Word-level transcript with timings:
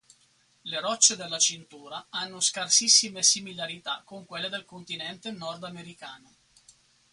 Le 0.63 0.79
rocce 0.79 1.15
della 1.15 1.37
cintura 1.37 2.07
hanno 2.09 2.39
scarsissime 2.39 3.21
similarità 3.21 4.01
con 4.03 4.25
quelle 4.25 4.49
del 4.49 4.65
continente 4.65 5.29
nordamericano. 5.29 6.33